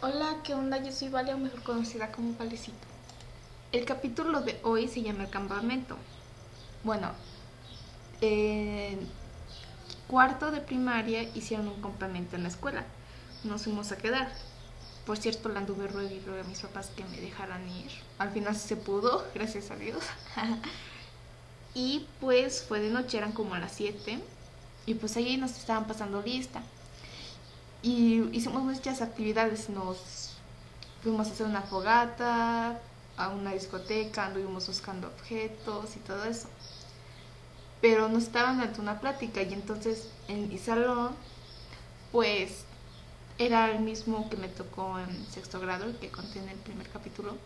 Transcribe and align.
Hola, 0.00 0.36
¿qué 0.44 0.54
onda? 0.54 0.80
Yo 0.80 0.92
soy 0.92 1.08
Valia, 1.08 1.36
mejor 1.36 1.60
conocida 1.64 2.12
como 2.12 2.32
Valecito. 2.36 2.78
El 3.72 3.84
capítulo 3.84 4.42
de 4.42 4.60
hoy 4.62 4.86
se 4.86 5.02
llama 5.02 5.24
El 5.24 5.30
campamento. 5.30 5.96
Bueno, 6.84 7.10
en 8.20 9.00
cuarto 10.06 10.52
de 10.52 10.60
primaria 10.60 11.24
hicieron 11.34 11.66
un 11.66 11.82
campamento 11.82 12.36
en 12.36 12.44
la 12.44 12.48
escuela. 12.48 12.84
Nos 13.42 13.64
fuimos 13.64 13.90
a 13.90 13.98
quedar. 13.98 14.30
Por 15.04 15.16
cierto, 15.16 15.48
la 15.48 15.58
anduve 15.58 15.88
ruego 15.88 16.14
y 16.14 16.20
ruego 16.20 16.44
a 16.44 16.48
mis 16.48 16.60
papás 16.60 16.92
que 16.94 17.02
me 17.02 17.20
dejaran 17.20 17.68
ir. 17.68 17.90
Al 18.18 18.30
final 18.30 18.54
se 18.54 18.76
pudo, 18.76 19.26
gracias 19.34 19.72
a 19.72 19.74
Dios. 19.74 20.04
y 21.74 22.06
pues 22.20 22.62
fue 22.62 22.78
de 22.78 22.90
noche, 22.90 23.18
eran 23.18 23.32
como 23.32 23.56
a 23.56 23.58
las 23.58 23.72
7. 23.72 24.20
Y 24.86 24.94
pues 24.94 25.16
ahí 25.16 25.36
nos 25.38 25.58
estaban 25.58 25.88
pasando 25.88 26.22
lista 26.22 26.62
y 27.82 28.28
hicimos 28.32 28.62
muchas 28.62 29.02
actividades. 29.02 29.68
Nos 29.68 30.34
fuimos 31.02 31.28
a 31.28 31.32
hacer 31.32 31.46
una 31.46 31.62
fogata, 31.62 32.80
a 33.16 33.28
una 33.30 33.52
discoteca, 33.52 34.26
anduvimos 34.26 34.66
buscando 34.66 35.08
objetos 35.08 35.96
y 35.96 36.00
todo 36.00 36.24
eso. 36.24 36.48
Pero 37.80 38.08
nos 38.08 38.24
estaban 38.24 38.58
dando 38.58 38.80
una 38.82 39.00
plática 39.00 39.42
y 39.42 39.52
entonces 39.52 40.08
en 40.28 40.48
mi 40.48 40.58
salón, 40.58 41.14
pues 42.12 42.64
era 43.38 43.70
el 43.70 43.80
mismo 43.80 44.28
que 44.28 44.36
me 44.36 44.48
tocó 44.48 44.98
en 44.98 45.26
sexto 45.26 45.60
grado, 45.60 45.84
el 45.84 45.96
que 45.96 46.08
conté 46.08 46.40
en 46.40 46.48
el 46.48 46.58
primer 46.58 46.88
capítulo. 46.88 47.36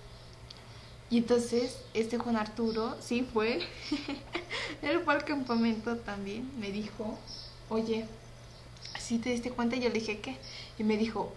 Y 1.11 1.19
entonces 1.19 1.77
este 1.93 2.17
Juan 2.17 2.37
Arturo, 2.37 2.97
sí 3.01 3.29
fue, 3.31 3.61
él 4.83 5.01
fue 5.05 5.19
campamento 5.25 5.97
también, 5.99 6.51
me 6.59 6.71
dijo, 6.71 7.19
oye, 7.69 8.07
si 9.13 9.19
te 9.19 9.29
diste 9.29 9.51
cuenta, 9.51 9.77
yo 9.77 9.89
le 9.89 9.95
dije 10.01 10.21
que. 10.21 10.39
Y 10.79 10.85
me 10.85 10.97
dijo, 10.97 11.31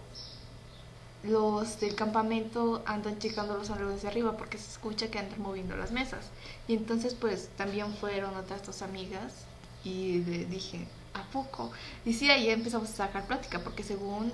los 1.22 1.78
del 1.78 1.94
campamento 1.94 2.82
andan 2.86 3.18
checando 3.18 3.56
los 3.56 3.68
árboles 3.68 4.00
de 4.00 4.08
arriba 4.08 4.36
porque 4.38 4.56
se 4.56 4.70
escucha 4.70 5.10
que 5.10 5.18
andan 5.18 5.42
moviendo 5.42 5.76
las 5.76 5.92
mesas. 5.92 6.30
Y 6.68 6.74
entonces 6.74 7.14
pues 7.14 7.50
también 7.56 7.94
fueron 7.94 8.34
otras 8.34 8.64
dos 8.64 8.80
amigas 8.80 9.44
y 9.84 10.20
le 10.20 10.46
dije, 10.46 10.86
¿a 11.12 11.22
poco? 11.24 11.70
Y 12.06 12.14
sí, 12.14 12.30
ahí 12.30 12.48
empezamos 12.48 12.88
a 12.90 12.94
sacar 12.94 13.26
plática 13.26 13.62
porque 13.62 13.82
según 13.82 14.32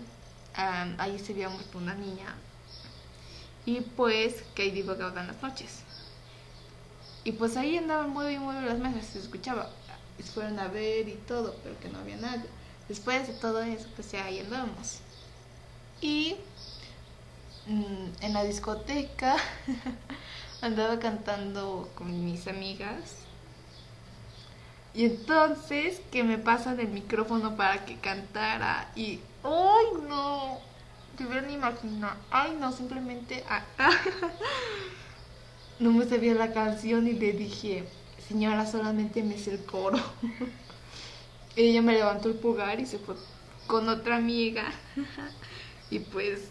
ahí 0.54 1.18
se 1.18 1.34
veía 1.34 1.50
una 1.74 1.94
niña 1.94 2.36
y 3.64 3.80
pues 3.80 4.44
que 4.54 4.62
ahí 4.62 4.70
divagaba 4.70 5.20
en 5.20 5.27
las 5.28 5.42
noches. 5.42 5.80
Y 7.24 7.32
pues 7.32 7.56
ahí 7.56 7.77
andaban 7.77 8.10
muy 8.10 8.38
muy 8.38 8.54
las 8.64 8.78
mesas, 8.78 9.06
se 9.06 9.18
escuchaba. 9.18 9.68
Y 10.18 10.22
fueron 10.22 10.60
a 10.60 10.68
ver 10.68 11.08
y 11.08 11.14
todo, 11.27 11.56
pero 11.64 11.78
que 11.80 11.88
no 11.88 11.98
había 11.98 12.16
nadie. 12.16 12.48
Después 12.88 13.27
de 13.28 13.34
todo 13.34 13.62
eso, 13.62 13.86
pues 13.94 14.11
ya 14.12 14.25
ahí 14.25 14.41
andamos. 14.41 14.98
Y 16.00 16.36
mm, 17.66 18.24
en 18.24 18.33
la 18.33 18.44
discoteca 18.44 19.36
andaba 20.62 20.98
cantando 20.98 21.91
con 21.94 22.24
mis 22.24 22.47
amigas. 22.48 23.16
Y 24.94 25.06
entonces 25.06 26.00
que 26.11 26.22
me 26.22 26.39
pasan 26.39 26.78
el 26.80 26.89
micrófono 26.89 27.56
para 27.56 27.84
que 27.86 27.97
cantara 27.97 28.91
y 28.94 29.20
¡ay 29.42 29.86
no! 30.08 30.58
Te 31.17 31.24
ni 31.42 31.55
imagina. 31.55 32.17
¡Ay 32.30 32.56
no! 32.58 32.72
Simplemente 32.72 33.44
ah, 33.48 33.64
no 35.78 35.92
me 35.92 36.05
sabía 36.06 36.34
la 36.34 36.52
canción 36.52 37.06
y 37.06 37.12
le 37.12 37.33
dije, 37.33 37.89
señora, 38.28 38.67
solamente 38.67 39.22
me 39.22 39.39
sé 39.39 39.52
el 39.52 39.64
coro. 39.64 39.98
ella 41.56 41.83
me 41.83 41.92
levantó 41.92 42.28
el 42.28 42.34
pulgar 42.34 42.81
y 42.81 42.86
se 42.86 42.98
fue 42.98 43.17
con 43.67 43.89
otra 43.89 44.17
amiga. 44.17 44.72
y 45.91 45.98
pues, 46.00 46.48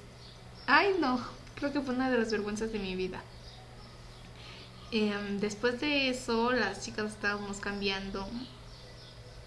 ay 0.68 0.96
no, 1.00 1.20
creo 1.56 1.72
que 1.72 1.82
fue 1.82 1.96
una 1.96 2.10
de 2.10 2.18
las 2.18 2.32
vergüenzas 2.32 2.72
de 2.72 2.80
mi 2.80 2.96
vida. 2.96 3.22
Em, 4.92 5.40
después 5.40 5.80
de 5.80 6.10
eso, 6.10 6.52
las 6.52 6.82
chicas 6.84 7.11
estábamos 7.11 7.60
cambiando 7.60 8.28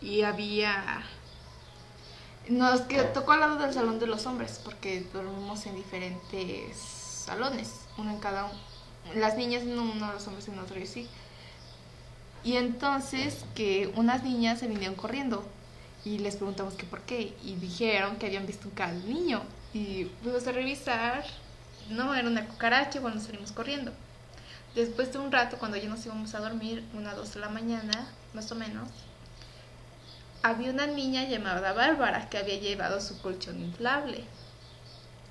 y 0.00 0.22
había... 0.22 1.04
Nos 2.48 2.82
tocó 3.14 3.32
al 3.32 3.41
lado 3.41 3.56
del 3.56 3.72
salón 3.72 3.98
de 3.98 4.06
los 4.06 4.26
hombres 4.26 4.60
porque 4.62 5.06
dormimos 5.12 5.64
en 5.66 5.76
diferentes 5.76 6.76
salones, 6.76 7.87
uno 7.97 8.10
en 8.10 8.20
cada 8.20 8.47
uno. 8.47 8.60
Las 9.14 9.37
niñas 9.37 9.62
en 9.62 9.78
uno, 9.78 10.12
los 10.12 10.26
hombres 10.26 10.48
en 10.48 10.59
otro 10.59 10.78
y 10.78 10.87
sí. 10.87 11.09
Y 12.44 12.56
entonces 12.56 13.44
que 13.55 13.91
unas 13.97 14.22
niñas 14.22 14.60
se 14.60 14.69
vinieron 14.69 14.94
corriendo 14.94 15.44
y 16.05 16.19
les 16.19 16.37
preguntamos 16.37 16.75
que 16.75 16.84
por 16.84 17.00
qué 17.00 17.34
y 17.43 17.55
dijeron 17.56 18.16
que 18.16 18.27
habían 18.27 18.47
visto 18.47 18.69
un 18.69 18.75
cal 18.75 19.09
niño 19.09 19.43
y 19.72 20.10
fuimos 20.22 20.47
a 20.47 20.53
revisar, 20.53 21.25
no, 21.88 22.15
era 22.15 22.28
una 22.28 22.47
cucaracha 22.47 23.00
cuando 23.00 23.21
salimos 23.21 23.53
corriendo. 23.53 23.93
Después 24.75 25.12
de 25.12 25.19
un 25.19 25.32
rato, 25.32 25.56
cuando 25.59 25.77
ya 25.77 25.88
nos 25.88 26.05
íbamos 26.05 26.34
a 26.34 26.41
dormir, 26.41 26.84
una 26.94 27.15
dos 27.15 27.34
de 27.34 27.41
la 27.41 27.49
mañana, 27.49 28.09
más 28.34 28.50
o 28.53 28.56
menos, 28.56 28.88
había 30.43 30.71
una 30.71 30.87
niña 30.87 31.25
llamada 31.25 31.72
Bárbara 31.72 32.28
que 32.28 32.38
había 32.38 32.59
llevado 32.59 33.00
su 33.00 33.21
colchón 33.22 33.61
inflable. 33.61 34.25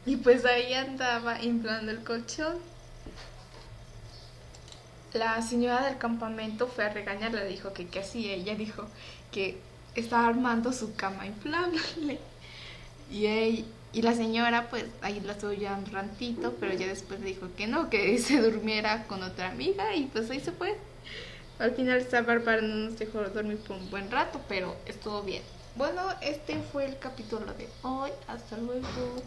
Y 0.06 0.16
pues 0.16 0.46
ahí 0.46 0.74
andaba 0.74 1.42
inflando 1.42 1.92
el 1.92 2.04
colchón 2.04 2.58
la 5.14 5.42
señora 5.42 5.86
del 5.86 5.98
campamento 5.98 6.68
fue 6.68 6.86
a 6.86 6.90
regañarla, 6.90 7.44
dijo 7.44 7.74
que 7.74 7.88
qué 7.88 8.00
hacía. 8.00 8.34
Ella 8.34 8.56
dijo 8.56 8.86
que 9.32 9.58
estaba 9.96 10.28
armando 10.28 10.74
su 10.74 10.96
cama 10.96 11.26
inflable. 11.26 12.20
Y, 13.12 13.66
y 13.94 14.02
la 14.02 14.16
señora, 14.16 14.70
pues 14.70 14.86
ahí 15.02 15.20
la 15.20 15.34
estuvo 15.34 15.54
ya 15.54 15.74
un 15.74 15.86
rantito, 15.86 16.56
pero 16.60 16.74
ya 16.74 16.88
después 16.88 17.20
le 17.20 17.28
dijo 17.28 17.48
que 17.56 17.68
no, 17.68 17.90
que 17.90 18.18
se 18.20 18.42
durmiera 18.42 19.06
con 19.06 19.22
otra 19.22 19.50
amiga 19.50 19.96
y 19.96 20.06
pues 20.06 20.30
ahí 20.32 20.40
se 20.40 20.52
fue. 20.52 20.76
Al 21.60 21.72
final 21.76 22.00
esta 22.00 22.22
Bárbara 22.22 22.62
no 22.62 22.90
nos 22.90 22.98
dejó 22.98 23.22
dormir 23.22 23.58
por 23.60 23.78
un 23.78 23.90
buen 23.92 24.10
rato, 24.10 24.42
pero 24.50 24.76
estuvo 24.88 25.22
bien. 25.22 25.44
Bueno, 25.76 26.02
este 26.22 26.60
fue 26.72 26.86
el 26.86 26.98
capítulo 26.98 27.54
de 27.54 27.68
hoy. 27.84 28.12
Hasta 28.28 28.58
luego. 28.58 29.22